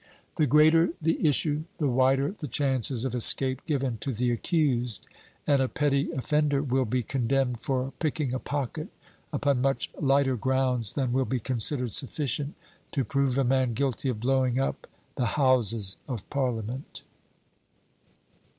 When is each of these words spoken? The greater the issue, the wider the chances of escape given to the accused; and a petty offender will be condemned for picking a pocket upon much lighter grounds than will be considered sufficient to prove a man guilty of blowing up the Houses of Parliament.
The 0.37 0.47
greater 0.47 0.93
the 0.99 1.27
issue, 1.27 1.65
the 1.77 1.87
wider 1.87 2.31
the 2.31 2.47
chances 2.47 3.05
of 3.05 3.13
escape 3.13 3.63
given 3.67 3.99
to 3.99 4.11
the 4.11 4.31
accused; 4.31 5.05
and 5.45 5.61
a 5.61 5.67
petty 5.67 6.11
offender 6.13 6.63
will 6.63 6.85
be 6.85 7.03
condemned 7.03 7.61
for 7.61 7.93
picking 7.99 8.33
a 8.33 8.39
pocket 8.39 8.87
upon 9.31 9.61
much 9.61 9.91
lighter 9.99 10.35
grounds 10.37 10.93
than 10.93 11.13
will 11.13 11.25
be 11.25 11.39
considered 11.39 11.93
sufficient 11.93 12.55
to 12.93 13.05
prove 13.05 13.37
a 13.37 13.43
man 13.43 13.75
guilty 13.75 14.09
of 14.09 14.19
blowing 14.19 14.59
up 14.59 14.87
the 15.17 15.27
Houses 15.37 15.97
of 16.07 16.27
Parliament. 16.31 17.03